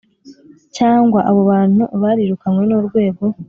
cyangwa 0.77 1.19
abo 1.29 1.39
abantu 1.45 1.83
barirukanywe 2.01 2.63
n’urwego 2.67 3.23